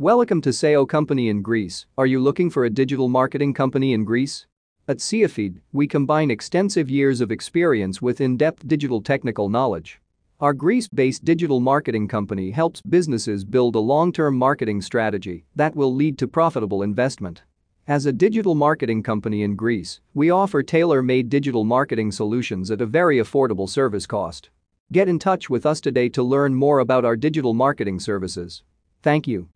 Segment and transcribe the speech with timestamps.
[0.00, 1.84] Welcome to SEO Company in Greece.
[1.98, 4.46] Are you looking for a digital marketing company in Greece?
[4.86, 10.00] At SEOFIED, we combine extensive years of experience with in-depth digital technical knowledge.
[10.38, 16.16] Our Greece-based digital marketing company helps businesses build a long-term marketing strategy that will lead
[16.18, 17.42] to profitable investment.
[17.88, 22.86] As a digital marketing company in Greece, we offer tailor-made digital marketing solutions at a
[22.86, 24.50] very affordable service cost.
[24.92, 28.62] Get in touch with us today to learn more about our digital marketing services.
[29.02, 29.48] Thank you.